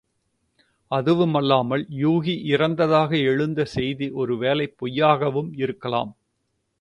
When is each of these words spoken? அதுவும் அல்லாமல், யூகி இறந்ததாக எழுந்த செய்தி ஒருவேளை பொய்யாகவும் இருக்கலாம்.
அதுவும் 0.91 1.33
அல்லாமல், 1.33 1.83
யூகி 1.97 2.35
இறந்ததாக 2.45 3.11
எழுந்த 3.23 3.65
செய்தி 3.65 4.11
ஒருவேளை 4.13 4.67
பொய்யாகவும் 4.79 5.51
இருக்கலாம். 5.57 6.11